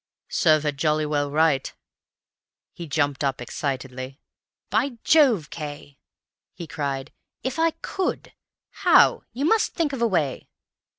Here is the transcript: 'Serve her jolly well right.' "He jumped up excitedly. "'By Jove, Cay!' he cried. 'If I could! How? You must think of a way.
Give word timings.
'Serve 0.29 0.63
her 0.63 0.71
jolly 0.71 1.05
well 1.05 1.29
right.' 1.29 1.75
"He 2.73 2.87
jumped 2.87 3.23
up 3.23 3.39
excitedly. 3.39 4.19
"'By 4.71 4.97
Jove, 5.03 5.51
Cay!' 5.51 5.99
he 6.55 6.65
cried. 6.65 7.11
'If 7.43 7.59
I 7.59 7.69
could! 7.83 8.33
How? 8.81 9.25
You 9.31 9.45
must 9.45 9.75
think 9.75 9.93
of 9.93 10.01
a 10.01 10.07
way. 10.07 10.49